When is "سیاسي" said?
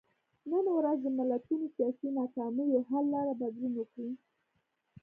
1.75-2.07